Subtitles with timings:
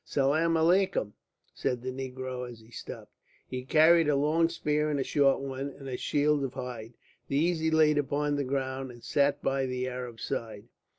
[0.03, 1.13] "Salam aleikum,"
[1.53, 3.11] said the negro, as he stopped.
[3.45, 6.95] He carried a long spear and a short one, and a shield of hide.
[7.27, 10.63] These he laid upon the ground and sat by the Arab's side.